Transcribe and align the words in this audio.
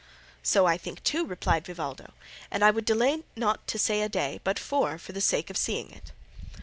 "So 0.41 0.65
I 0.65 0.77
think 0.79 1.03
too," 1.03 1.27
replied 1.27 1.65
Vivaldo, 1.67 2.13
"and 2.49 2.63
I 2.65 2.71
would 2.71 2.85
delay 2.85 3.23
not 3.35 3.67
to 3.67 3.77
say 3.77 4.01
a 4.01 4.09
day, 4.09 4.41
but 4.43 4.57
four, 4.57 4.97
for 4.97 5.11
the 5.11 5.21
sake 5.21 5.51
of 5.51 5.57
seeing 5.57 5.91
it." 5.91 6.11